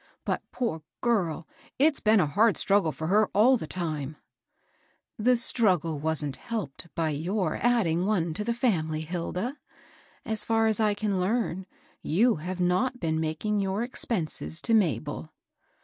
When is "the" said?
3.55-3.67, 5.27-5.43, 8.43-8.55